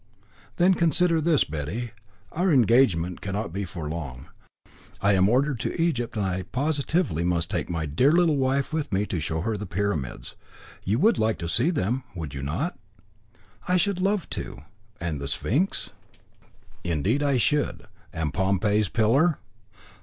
[0.55, 1.91] "Then consider this, Betty.
[2.31, 4.29] Our engagement cannot be for long.
[4.99, 8.91] I am ordered to Egypt, and I positively must take my dear little wife with
[8.91, 10.33] me and show her the Pyramids.
[10.83, 12.79] You would like to see them, would you not?"
[13.67, 14.63] "I should love to."
[14.99, 15.91] "And the Sphynx?"
[16.83, 19.37] "Indeed I should." "And Pompey's Pillar?"